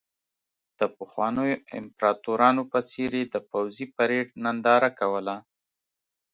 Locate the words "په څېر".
2.71-3.11